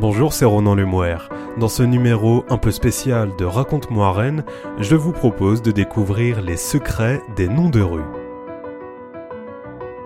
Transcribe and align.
Bonjour, 0.00 0.32
c'est 0.32 0.44
Ronan 0.44 0.76
Lemouer. 0.76 1.16
Dans 1.58 1.66
ce 1.66 1.82
numéro 1.82 2.44
un 2.48 2.56
peu 2.56 2.70
spécial 2.70 3.32
de 3.36 3.44
Raconte-moi 3.44 4.12
Rennes, 4.12 4.44
je 4.78 4.94
vous 4.94 5.10
propose 5.10 5.60
de 5.60 5.72
découvrir 5.72 6.40
les 6.40 6.56
secrets 6.56 7.20
des 7.34 7.48
noms 7.48 7.68
de 7.68 7.80
rue. 7.80 8.04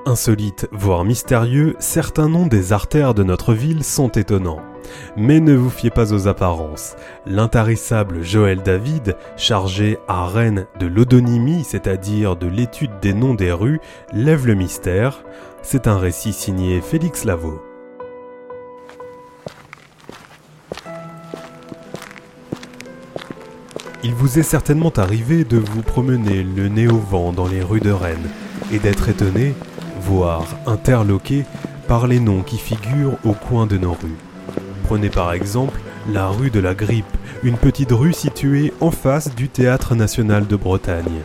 Insolites, 0.07 0.67
voire 0.73 1.05
mystérieux, 1.05 1.77
certains 1.79 2.31
noms 2.31 2.47
des 2.47 2.73
artères 2.73 3.13
de 3.13 3.23
notre 3.23 3.53
ville 3.53 3.85
sont 3.85 4.09
étonnants. 4.09 4.63
Mais 5.19 5.41
ne 5.41 5.53
vous 5.55 5.69
fiez 5.69 5.91
pas 5.91 6.15
aux 6.15 6.27
apparences. 6.27 6.97
L'intarissable 7.27 8.23
Joël 8.23 8.63
David, 8.63 9.19
chargé 9.37 9.99
à 10.09 10.27
Rennes 10.27 10.69
de 10.81 10.87
l'odonymie, 10.87 11.65
c'est-à-dire 11.65 12.37
de 12.37 12.47
l'étude 12.47 12.99
des 13.03 13.13
noms 13.13 13.35
des 13.35 13.53
rues, 13.53 13.81
lève 14.15 14.47
le 14.47 14.55
mystère. 14.55 15.23
C'est 15.61 15.87
un 15.87 15.99
récit 15.99 16.33
signé 16.33 16.81
Félix 16.81 17.27
Lavaux. 17.27 17.61
Il 24.05 24.15
vous 24.15 24.41
est 24.41 24.43
certainement 24.43 24.93
arrivé 24.97 25.45
de 25.45 25.59
vous 25.59 25.83
promener 25.83 26.43
le 26.43 26.67
nez 26.67 26.89
au 26.89 26.99
vent 26.99 27.33
dans 27.33 27.47
les 27.47 27.63
rues 27.63 27.79
de 27.79 27.93
Rennes 27.93 28.29
et 28.73 28.81
d'être 28.81 29.09
étonné, 29.09 29.55
voire 30.01 30.45
interloqué, 30.67 31.45
par 31.87 32.09
les 32.09 32.19
noms 32.19 32.43
qui 32.43 32.59
figurent 32.59 33.17
au 33.25 33.33
coin 33.33 33.67
de 33.67 33.79
nos 33.79 33.93
rues. 33.93 34.17
Prenez 34.85 35.09
par 35.09 35.33
exemple 35.33 35.79
la 36.11 36.27
rue 36.29 36.51
de 36.51 36.59
la 36.59 36.75
Grippe, 36.75 37.17
une 37.45 37.57
petite 37.57 37.93
rue 37.93 38.13
située 38.13 38.73
en 38.81 38.91
face 38.91 39.37
du 39.37 39.49
Théâtre 39.49 39.95
national 39.95 40.49
de 40.49 40.57
Bretagne. 40.57 41.23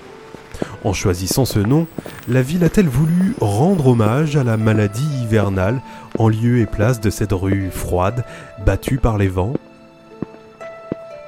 En 0.83 0.93
choisissant 0.93 1.45
ce 1.45 1.59
nom, 1.59 1.87
la 2.27 2.43
ville 2.43 2.63
a-t-elle 2.63 2.89
voulu 2.89 3.33
rendre 3.41 3.87
hommage 3.87 4.35
à 4.35 4.43
la 4.43 4.55
maladie 4.55 5.23
hivernale 5.23 5.81
en 6.19 6.29
lieu 6.29 6.59
et 6.59 6.67
place 6.67 7.01
de 7.01 7.09
cette 7.09 7.33
rue 7.33 7.71
froide, 7.71 8.23
battue 8.65 8.97
par 8.97 9.17
les 9.17 9.29
vents? 9.29 9.53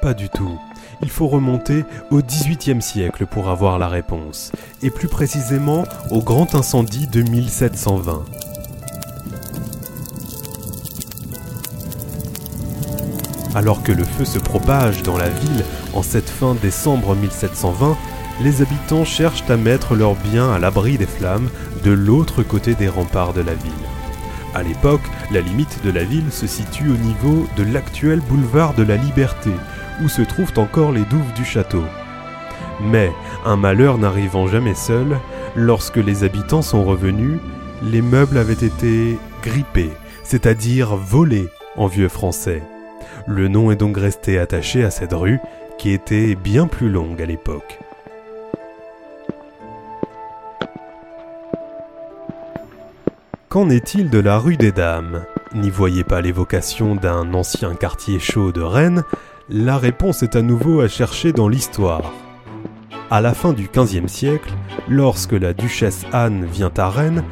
Pas 0.03 0.13
du 0.13 0.29
tout 0.29 0.59
il 1.01 1.09
faut 1.09 1.27
remonter 1.27 1.85
au 2.11 2.21
XVIIIe 2.21 2.81
siècle 2.81 3.25
pour 3.25 3.49
avoir 3.49 3.79
la 3.79 3.87
réponse, 3.87 4.51
et 4.81 4.89
plus 4.89 5.07
précisément 5.07 5.85
au 6.11 6.21
grand 6.21 6.55
incendie 6.55 7.07
de 7.07 7.21
1720. 7.21 8.25
Alors 13.55 13.81
que 13.81 13.91
le 13.91 14.03
feu 14.03 14.25
se 14.25 14.39
propage 14.39 15.01
dans 15.01 15.17
la 15.17 15.29
ville 15.29 15.65
en 15.93 16.03
cette 16.03 16.29
fin 16.29 16.55
décembre 16.55 17.15
1720, 17.15 17.97
les 18.41 18.61
habitants 18.61 19.05
cherchent 19.05 19.49
à 19.49 19.57
mettre 19.57 19.95
leurs 19.95 20.15
biens 20.15 20.51
à 20.51 20.59
l'abri 20.59 20.97
des 20.97 21.07
flammes 21.07 21.49
de 21.83 21.91
l'autre 21.91 22.43
côté 22.43 22.75
des 22.75 22.87
remparts 22.87 23.33
de 23.33 23.41
la 23.41 23.53
ville. 23.53 23.71
À 24.53 24.63
l'époque, 24.63 25.01
la 25.31 25.41
limite 25.41 25.83
de 25.83 25.91
la 25.91 26.03
ville 26.03 26.31
se 26.31 26.47
situe 26.47 26.89
au 26.89 26.97
niveau 26.97 27.47
de 27.57 27.63
l'actuel 27.63 28.19
boulevard 28.19 28.73
de 28.73 28.83
la 28.83 28.97
Liberté, 28.97 29.51
où 30.03 30.09
se 30.09 30.21
trouvent 30.21 30.57
encore 30.57 30.91
les 30.91 31.03
douves 31.03 31.33
du 31.33 31.45
château. 31.45 31.83
Mais, 32.81 33.11
un 33.45 33.55
malheur 33.55 33.97
n'arrivant 33.97 34.47
jamais 34.47 34.75
seul, 34.75 35.17
lorsque 35.55 35.97
les 35.97 36.23
habitants 36.23 36.61
sont 36.61 36.83
revenus, 36.83 37.39
les 37.83 38.01
meubles 38.01 38.37
avaient 38.37 38.53
été 38.53 39.17
grippés, 39.43 39.91
c'est-à-dire 40.23 40.95
volés 40.95 41.49
en 41.75 41.87
vieux 41.87 42.09
français. 42.09 42.63
Le 43.27 43.47
nom 43.47 43.71
est 43.71 43.75
donc 43.75 43.97
resté 43.97 44.39
attaché 44.39 44.83
à 44.83 44.91
cette 44.91 45.13
rue, 45.13 45.39
qui 45.77 45.91
était 45.91 46.35
bien 46.35 46.67
plus 46.67 46.89
longue 46.89 47.21
à 47.21 47.25
l'époque. 47.25 47.79
Qu'en 53.49 53.69
est-il 53.69 54.09
de 54.09 54.19
la 54.19 54.37
rue 54.37 54.57
des 54.57 54.71
Dames? 54.71 55.25
N'y 55.55 55.71
voyez 55.71 56.03
pas 56.03 56.21
l'évocation 56.21 56.93
d'un 56.95 57.33
ancien 57.33 57.73
quartier 57.73 58.19
chaud 58.19 58.51
de 58.51 58.61
Rennes, 58.61 59.03
la 59.51 59.79
réponse 59.79 60.21
est 60.21 60.35
à 60.35 60.43
nouveau 60.43 60.81
à 60.81 60.87
chercher 60.87 61.33
dans 61.33 61.47
l'histoire. 61.47 62.13
À 63.09 63.19
la 63.19 63.33
fin 63.33 63.51
du 63.51 63.67
XVe 63.73 64.07
siècle, 64.07 64.53
lorsque 64.87 65.31
la 65.33 65.53
duchesse 65.53 66.05
Anne 66.13 66.45
vient 66.45 66.71
à 66.77 66.89
Rennes, 66.89 67.23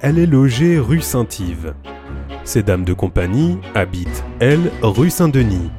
elle 0.00 0.18
est 0.18 0.26
logée 0.26 0.78
rue 0.78 1.02
Saint-Yves. 1.02 1.74
Ces 2.44 2.62
dames 2.62 2.84
de 2.84 2.94
compagnie 2.94 3.58
habitent, 3.74 4.24
elles, 4.40 4.70
rue 4.80 5.10
Saint-Denis. 5.10 5.70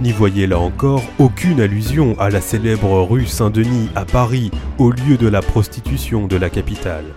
N'y 0.00 0.12
voyez 0.12 0.46
là 0.46 0.58
encore 0.58 1.02
aucune 1.18 1.60
allusion 1.60 2.18
à 2.18 2.28
la 2.28 2.42
célèbre 2.42 3.00
rue 3.02 3.24
Saint-Denis 3.24 3.88
à 3.94 4.04
Paris, 4.04 4.50
au 4.76 4.90
lieu 4.90 5.16
de 5.16 5.28
la 5.28 5.40
prostitution 5.40 6.26
de 6.26 6.36
la 6.36 6.50
capitale. 6.50 7.14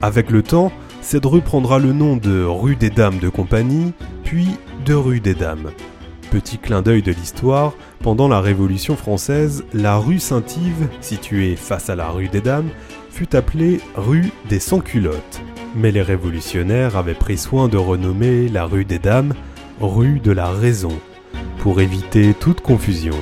Avec 0.00 0.30
le 0.30 0.42
temps, 0.42 0.72
cette 1.02 1.26
rue 1.26 1.42
prendra 1.42 1.78
le 1.78 1.92
nom 1.92 2.16
de 2.16 2.44
rue 2.44 2.76
des 2.76 2.90
Dames 2.90 3.18
de 3.18 3.28
Compagnie, 3.28 3.92
puis 4.22 4.48
de 4.86 4.94
rue 4.94 5.20
des 5.20 5.34
Dames. 5.34 5.70
Petit 6.30 6.58
clin 6.58 6.82
d'œil 6.82 7.02
de 7.02 7.12
l'histoire, 7.12 7.74
pendant 8.00 8.28
la 8.28 8.40
Révolution 8.40 8.96
française, 8.96 9.64
la 9.72 9.96
rue 9.96 10.18
Saint-Yves, 10.18 10.88
située 11.00 11.56
face 11.56 11.90
à 11.90 11.96
la 11.96 12.08
rue 12.10 12.28
des 12.28 12.40
Dames, 12.40 12.70
fut 13.10 13.36
appelée 13.36 13.80
rue 13.94 14.32
des 14.48 14.58
Sans-Culottes. 14.58 15.40
Mais 15.76 15.92
les 15.92 16.02
révolutionnaires 16.02 16.96
avaient 16.96 17.14
pris 17.14 17.38
soin 17.38 17.68
de 17.68 17.76
renommer 17.76 18.48
la 18.48 18.64
rue 18.64 18.84
des 18.84 18.98
Dames 18.98 19.34
rue 19.80 20.20
de 20.20 20.32
la 20.32 20.50
Raison, 20.50 20.98
pour 21.58 21.80
éviter 21.80 22.34
toute 22.34 22.60
confusion. 22.60 23.16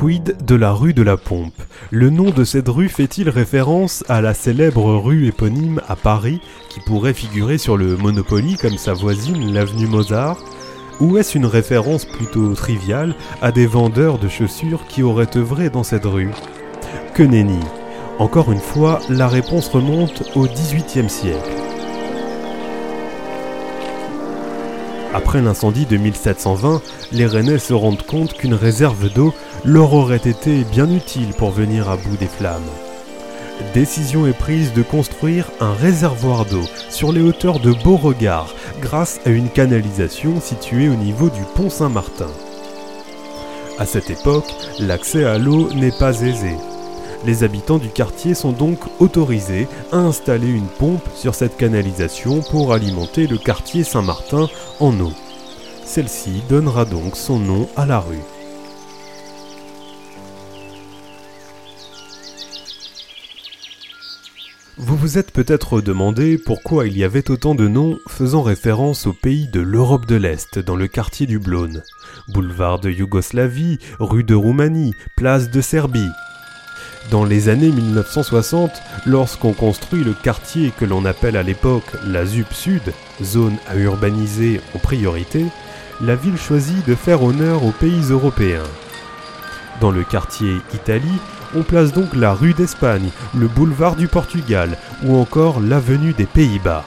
Quid 0.00 0.46
de 0.46 0.54
la 0.54 0.72
rue 0.72 0.94
de 0.94 1.02
la 1.02 1.18
Pompe? 1.18 1.60
Le 1.90 2.08
nom 2.08 2.30
de 2.30 2.42
cette 2.42 2.68
rue 2.68 2.88
fait-il 2.88 3.28
référence 3.28 4.02
à 4.08 4.22
la 4.22 4.32
célèbre 4.32 4.94
rue 4.94 5.26
éponyme 5.26 5.82
à 5.88 5.94
Paris 5.94 6.40
qui 6.70 6.80
pourrait 6.80 7.12
figurer 7.12 7.58
sur 7.58 7.76
le 7.76 7.98
Monopoly 7.98 8.56
comme 8.56 8.78
sa 8.78 8.94
voisine 8.94 9.52
l'avenue 9.52 9.86
Mozart? 9.86 10.38
Ou 11.00 11.18
est-ce 11.18 11.36
une 11.36 11.44
référence 11.44 12.06
plutôt 12.06 12.54
triviale 12.54 13.14
à 13.42 13.52
des 13.52 13.66
vendeurs 13.66 14.18
de 14.18 14.28
chaussures 14.28 14.86
qui 14.88 15.02
auraient 15.02 15.36
œuvré 15.36 15.68
dans 15.68 15.84
cette 15.84 16.06
rue? 16.06 16.30
Que 17.12 17.22
nenni. 17.22 17.60
Encore 18.18 18.52
une 18.52 18.58
fois, 18.58 19.00
la 19.10 19.28
réponse 19.28 19.68
remonte 19.68 20.34
au 20.34 20.46
XVIIIe 20.46 21.10
siècle. 21.10 21.69
Après 25.12 25.42
l'incendie 25.42 25.86
de 25.86 25.96
1720, 25.96 26.82
les 27.12 27.26
Rennais 27.26 27.58
se 27.58 27.74
rendent 27.74 28.04
compte 28.04 28.34
qu'une 28.34 28.54
réserve 28.54 29.12
d'eau 29.12 29.34
leur 29.64 29.92
aurait 29.92 30.16
été 30.16 30.62
bien 30.64 30.88
utile 30.88 31.32
pour 31.36 31.50
venir 31.50 31.90
à 31.90 31.96
bout 31.96 32.16
des 32.16 32.28
flammes. 32.28 32.62
Décision 33.74 34.26
est 34.26 34.38
prise 34.38 34.72
de 34.72 34.82
construire 34.82 35.50
un 35.60 35.72
réservoir 35.72 36.46
d'eau 36.46 36.62
sur 36.88 37.12
les 37.12 37.20
hauteurs 37.20 37.58
de 37.58 37.72
Beauregard 37.72 38.54
grâce 38.80 39.20
à 39.26 39.30
une 39.30 39.50
canalisation 39.50 40.40
située 40.40 40.88
au 40.88 40.94
niveau 40.94 41.28
du 41.28 41.42
pont 41.54 41.70
Saint-Martin. 41.70 42.30
À 43.78 43.86
cette 43.86 44.10
époque, 44.10 44.54
l'accès 44.78 45.24
à 45.24 45.38
l'eau 45.38 45.72
n'est 45.72 45.96
pas 45.98 46.20
aisé. 46.20 46.54
Les 47.26 47.44
habitants 47.44 47.78
du 47.78 47.90
quartier 47.90 48.34
sont 48.34 48.52
donc 48.52 48.78
autorisés 48.98 49.68
à 49.92 49.98
installer 49.98 50.48
une 50.48 50.68
pompe 50.68 51.06
sur 51.14 51.34
cette 51.34 51.58
canalisation 51.58 52.40
pour 52.40 52.72
alimenter 52.72 53.26
le 53.26 53.36
quartier 53.36 53.84
Saint-Martin 53.84 54.48
en 54.80 54.98
eau. 55.00 55.12
Celle-ci 55.84 56.42
donnera 56.48 56.86
donc 56.86 57.16
son 57.16 57.38
nom 57.38 57.68
à 57.76 57.84
la 57.84 58.00
rue. 58.00 58.22
Vous 64.78 64.96
vous 64.96 65.18
êtes 65.18 65.30
peut-être 65.30 65.82
demandé 65.82 66.38
pourquoi 66.38 66.86
il 66.86 66.96
y 66.96 67.04
avait 67.04 67.30
autant 67.30 67.54
de 67.54 67.68
noms 67.68 67.98
faisant 68.08 68.40
référence 68.40 69.06
aux 69.06 69.12
pays 69.12 69.46
de 69.46 69.60
l'Europe 69.60 70.06
de 70.06 70.16
l'Est 70.16 70.58
dans 70.58 70.74
le 70.74 70.88
quartier 70.88 71.26
du 71.26 71.38
Blône. 71.38 71.82
Boulevard 72.28 72.80
de 72.80 72.90
Yougoslavie, 72.90 73.78
rue 73.98 74.24
de 74.24 74.34
Roumanie, 74.34 74.94
place 75.16 75.50
de 75.50 75.60
Serbie. 75.60 76.08
Dans 77.10 77.24
les 77.24 77.48
années 77.48 77.70
1960, 77.70 78.70
lorsqu'on 79.06 79.52
construit 79.52 80.04
le 80.04 80.12
quartier 80.12 80.72
que 80.78 80.84
l'on 80.84 81.04
appelle 81.04 81.36
à 81.36 81.42
l'époque 81.42 81.90
la 82.06 82.24
ZUP 82.24 82.52
Sud, 82.52 82.92
zone 83.22 83.56
à 83.68 83.76
urbaniser 83.76 84.60
en 84.74 84.78
priorité, 84.78 85.46
la 86.00 86.14
ville 86.14 86.38
choisit 86.38 86.86
de 86.86 86.94
faire 86.94 87.22
honneur 87.22 87.64
aux 87.64 87.72
pays 87.72 88.10
européens. 88.10 88.68
Dans 89.80 89.90
le 89.90 90.04
quartier 90.04 90.56
Italie, 90.74 91.20
on 91.54 91.62
place 91.62 91.92
donc 91.92 92.14
la 92.14 92.32
rue 92.32 92.54
d'Espagne, 92.54 93.10
le 93.36 93.48
boulevard 93.48 93.96
du 93.96 94.06
Portugal 94.06 94.76
ou 95.02 95.16
encore 95.16 95.60
l'avenue 95.60 96.12
des 96.12 96.26
Pays-Bas. 96.26 96.84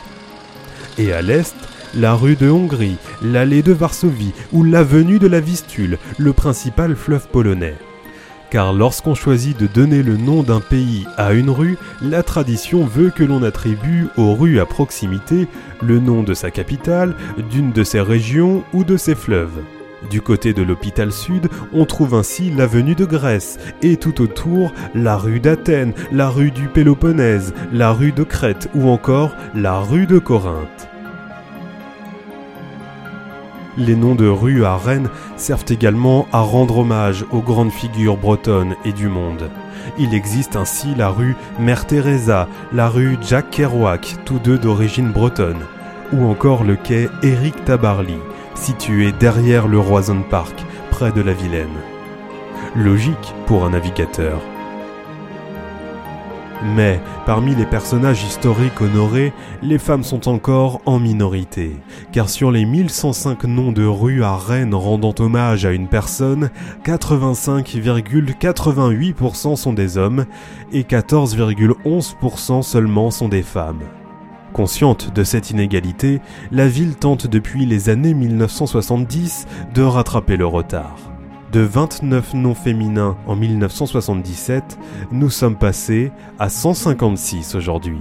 Et 0.98 1.12
à 1.12 1.22
l'est, 1.22 1.56
la 1.96 2.14
rue 2.14 2.36
de 2.36 2.50
Hongrie, 2.50 2.98
l'allée 3.22 3.62
de 3.62 3.74
Varsovie 3.74 4.34
ou 4.52 4.64
l'avenue 4.64 5.20
de 5.20 5.28
la 5.28 5.40
Vistule, 5.40 5.98
le 6.18 6.34
principal 6.34 6.96
fleuve 6.96 7.28
polonais. 7.28 7.76
Car 8.54 8.72
lorsqu'on 8.72 9.16
choisit 9.16 9.60
de 9.60 9.66
donner 9.66 10.04
le 10.04 10.16
nom 10.16 10.44
d'un 10.44 10.60
pays 10.60 11.08
à 11.18 11.34
une 11.34 11.50
rue, 11.50 11.76
la 12.04 12.22
tradition 12.22 12.86
veut 12.86 13.10
que 13.10 13.24
l'on 13.24 13.42
attribue 13.42 14.10
aux 14.16 14.36
rues 14.36 14.60
à 14.60 14.68
proximité 14.68 15.48
le 15.82 16.00
nom 16.00 16.22
de 16.22 16.36
sa 16.36 16.52
capitale, 16.52 17.16
d'une 17.50 17.72
de 17.72 17.84
ses 17.84 18.00
régions 18.00 18.64
ou 18.72 18.84
de 18.84 18.96
ses 18.96 19.16
fleuves. 19.16 19.64
Du 20.12 20.22
côté 20.22 20.54
de 20.54 20.62
l'hôpital 20.62 21.12
sud, 21.12 21.50
on 21.74 21.86
trouve 21.86 22.14
ainsi 22.14 22.52
l'avenue 22.52 22.94
de 22.94 23.06
Grèce 23.06 23.58
et 23.82 23.98
tout 23.98 24.22
autour 24.22 24.72
la 24.94 25.18
rue 25.18 25.40
d'Athènes, 25.40 25.96
la 26.12 26.30
rue 26.30 26.52
du 26.52 26.68
Péloponnèse, 26.68 27.56
la 27.72 27.92
rue 27.92 28.12
de 28.12 28.24
Crète 28.24 28.70
ou 28.76 28.88
encore 28.88 29.36
la 29.56 29.80
rue 29.80 30.06
de 30.06 30.20
Corinthe. 30.20 30.93
Les 33.78 33.96
noms 33.96 34.14
de 34.14 34.28
rues 34.28 34.66
à 34.66 34.78
Rennes 34.78 35.10
servent 35.36 35.66
également 35.70 36.28
à 36.32 36.42
rendre 36.42 36.80
hommage 36.80 37.26
aux 37.32 37.42
grandes 37.42 37.72
figures 37.72 38.18
bretonnes 38.18 38.76
et 38.86 38.92
du 38.92 39.08
monde. 39.08 39.50
Il 39.98 40.14
existe 40.14 40.56
ainsi 40.56 40.94
la 40.96 41.10
rue 41.10 41.36
Mère 41.60 41.88
Teresa, 41.88 42.48
la 42.72 42.88
rue 42.88 43.18
Jack 43.22 43.50
Kerouac, 43.50 44.18
tous 44.26 44.38
deux 44.38 44.60
d'origine 44.60 45.12
bretonne, 45.12 45.66
ou 46.14 46.26
encore 46.26 46.64
le 46.64 46.76
quai 46.76 47.10
Éric 47.24 47.66
Tabarly, 47.66 48.18
situé 48.54 49.12
derrière 49.12 49.68
le 49.68 49.80
Roison 49.80 50.22
Park, 50.30 50.64
près 50.92 51.12
de 51.12 51.22
la 51.22 51.34
Vilaine. 51.34 51.68
Logique 52.76 53.34
pour 53.48 53.66
un 53.66 53.72
navigateur. 53.72 54.40
Mais 56.64 57.02
parmi 57.26 57.56
les 57.56 57.66
personnages 57.66 58.24
historiques 58.24 58.80
honorés, 58.80 59.34
les 59.62 59.78
femmes 59.78 60.04
sont 60.04 60.30
encore 60.30 60.80
en 60.86 60.98
minorité, 60.98 61.76
car 62.14 62.30
sur 62.30 62.52
les 62.52 62.64
1105 62.66 63.44
noms 63.44 63.74
de 63.74 63.86
rues 63.86 64.24
à 64.24 64.38
Rennes 64.38 64.74
rendant 64.74 65.14
hommage 65.20 65.66
à 65.66 65.74
une 65.74 65.90
personne, 65.90 66.52
85,88% 66.86 69.58
sont 69.58 69.74
des 69.74 69.98
hommes 69.98 70.26
et 70.72 70.84
14,11% 70.84 72.62
seulement 72.62 73.12
sont 73.12 73.28
des 73.28 73.44
femmes. 73.44 73.82
Consciente 74.54 75.14
de 75.14 75.26
cette 75.26 75.50
inégalité, 75.50 76.22
la 76.52 76.68
ville 76.68 76.96
tente 76.96 77.28
depuis 77.28 77.66
les 77.66 77.90
années 77.90 78.14
1970 78.14 79.48
de 79.74 79.82
rattraper 79.82 80.38
le 80.38 80.46
retard. 80.46 81.13
De 81.54 81.60
29 81.60 82.34
noms 82.34 82.56
féminins 82.56 83.16
en 83.28 83.36
1977, 83.36 84.80
nous 85.12 85.30
sommes 85.30 85.56
passés 85.56 86.12
à 86.40 86.50
156 86.50 87.54
aujourd'hui. 87.54 88.00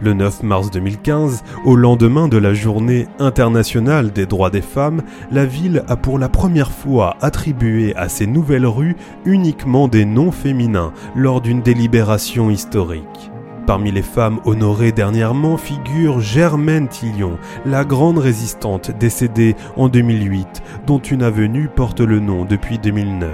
Le 0.00 0.14
9 0.14 0.44
mars 0.44 0.70
2015, 0.70 1.42
au 1.64 1.74
lendemain 1.74 2.28
de 2.28 2.36
la 2.36 2.54
journée 2.54 3.08
internationale 3.18 4.12
des 4.12 4.26
droits 4.26 4.50
des 4.50 4.62
femmes, 4.62 5.02
la 5.32 5.44
ville 5.44 5.82
a 5.88 5.96
pour 5.96 6.20
la 6.20 6.28
première 6.28 6.70
fois 6.70 7.16
attribué 7.20 7.96
à 7.96 8.08
ces 8.08 8.28
nouvelles 8.28 8.64
rues 8.64 8.94
uniquement 9.24 9.88
des 9.88 10.04
noms 10.04 10.30
féminins 10.30 10.92
lors 11.16 11.40
d'une 11.40 11.62
délibération 11.62 12.48
historique. 12.48 13.32
Parmi 13.66 13.92
les 13.92 14.02
femmes 14.02 14.40
honorées 14.44 14.92
dernièrement 14.92 15.56
figure 15.56 16.20
Germaine 16.20 16.88
Tillion, 16.88 17.38
la 17.64 17.84
grande 17.84 18.18
résistante 18.18 18.90
décédée 18.98 19.54
en 19.76 19.88
2008, 19.88 20.62
dont 20.86 20.98
une 20.98 21.22
avenue 21.22 21.68
porte 21.68 22.00
le 22.00 22.20
nom 22.20 22.44
depuis 22.44 22.78
2009. 22.78 23.30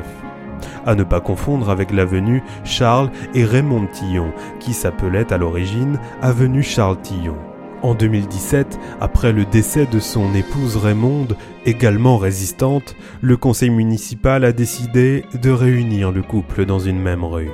À 0.85 0.95
ne 0.95 1.05
pas 1.05 1.21
confondre 1.21 1.71
avec 1.71 1.93
l'avenue 1.93 2.43
Charles 2.65 3.11
et 3.35 3.45
Raymond 3.45 3.87
Tillon, 3.93 4.33
qui 4.61 4.73
s'appelait 4.73 5.33
à 5.33 5.39
l'origine 5.39 5.99
avenue 6.23 6.63
Charles 6.63 7.01
Tillon. 7.01 7.37
En 7.83 7.95
2017, 7.95 8.79
après 9.01 9.33
le 9.33 9.45
décès 9.45 9.87
de 9.87 10.01
son 10.01 10.35
épouse 10.35 10.77
Raymonde, 10.77 11.37
également 11.67 12.17
résistante, 12.17 12.97
le 13.21 13.37
conseil 13.37 13.71
municipal 13.71 14.45
a 14.45 14.53
décidé 14.53 15.25
de 15.41 15.51
réunir 15.51 16.11
le 16.11 16.23
couple 16.23 16.65
dans 16.65 16.79
une 16.79 16.99
même 16.99 17.25
rue. 17.25 17.51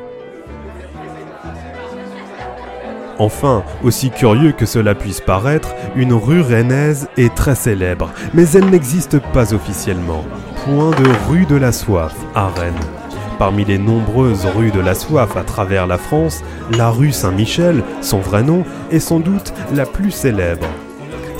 Enfin, 3.19 3.63
aussi 3.83 4.11
curieux 4.11 4.53
que 4.53 4.67
cela 4.67 4.95
puisse 4.95 5.21
paraître, 5.21 5.75
une 5.97 6.13
rue 6.13 6.41
rennaise 6.41 7.09
est 7.17 7.35
très 7.35 7.55
célèbre, 7.55 8.11
mais 8.35 8.49
elle 8.51 8.71
n'existe 8.71 9.19
pas 9.33 9.55
officiellement. 9.55 10.25
Point 10.65 10.91
de 10.91 11.29
rue 11.29 11.47
de 11.47 11.57
la 11.57 11.73
soif 11.73 12.15
à 12.35 12.49
Rennes. 12.49 12.75
Parmi 13.39 13.65
les 13.65 13.79
nombreuses 13.79 14.47
rues 14.47 14.71
de 14.71 14.81
la 14.81 14.95
soif 14.95 15.37
à 15.37 15.43
travers 15.43 15.87
la 15.87 15.99
France, 15.99 16.43
la 16.77 16.91
rue 16.91 17.13
Saint-Michel, 17.13 17.83
son 18.01 18.19
vrai 18.19 18.43
nom, 18.43 18.65
est 18.91 19.01
sans 19.01 19.21
doute 19.21 19.53
la 19.75 19.85
plus 19.85 20.11
célèbre. 20.11 20.67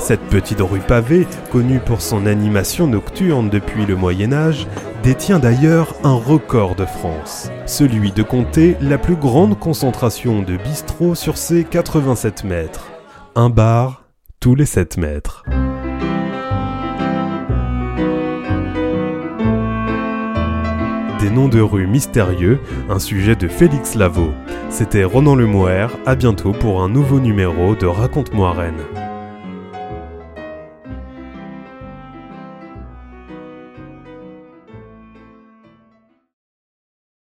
Cette 0.03 0.19
petite 0.23 0.59
rue 0.59 0.81
pavée, 0.81 1.25
connue 1.49 1.79
pour 1.79 2.01
son 2.01 2.25
animation 2.25 2.87
nocturne 2.87 3.49
depuis 3.49 3.85
le 3.85 3.95
Moyen 3.95 4.33
Âge, 4.33 4.67
détient 5.01 5.39
d'ailleurs 5.39 5.95
un 6.03 6.15
record 6.15 6.75
de 6.75 6.85
France, 6.85 7.49
celui 7.65 8.11
de 8.11 8.21
compter 8.21 8.75
la 8.81 8.97
plus 8.97 9.15
grande 9.15 9.57
concentration 9.57 10.41
de 10.41 10.57
bistrots 10.57 11.15
sur 11.15 11.37
ses 11.37 11.63
87 11.63 12.43
mètres. 12.43 12.91
Un 13.35 13.49
bar 13.49 14.03
tous 14.41 14.55
les 14.55 14.65
7 14.65 14.97
mètres. 14.97 15.45
Des 21.21 21.29
noms 21.29 21.47
de 21.47 21.61
rues 21.61 21.87
mystérieux, 21.87 22.59
un 22.89 22.99
sujet 22.99 23.37
de 23.37 23.47
Félix 23.47 23.95
Lavaux. 23.95 24.33
C'était 24.69 25.05
Ronan 25.05 25.35
Lemouer, 25.35 25.87
à 26.05 26.15
bientôt 26.15 26.51
pour 26.51 26.83
un 26.83 26.89
nouveau 26.89 27.21
numéro 27.21 27.73
de 27.75 27.85
Raconte-moi 27.85 28.51
Rennes. 28.51 29.02